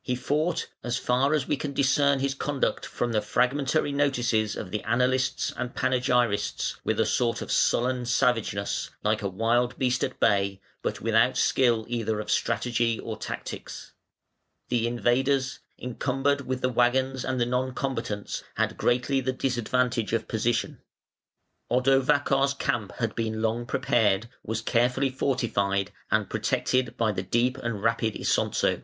[0.00, 4.70] He fought (as far as we can discern his conduct from the fragmentary notices of
[4.70, 10.20] the annalists and panegyrists) with a sort of sullen savageness, like a wild beast at
[10.20, 13.92] bay, but without skill either of strategy or tactics.
[14.68, 20.28] The invaders, encumbered with the waggons and the non combatants, had greatly the disadvantage of
[20.28, 20.78] position.
[21.72, 27.82] Odovacar's camp had been long prepared, was carefully fortified, and protected by the deep and
[27.82, 28.82] rapid Isonzo.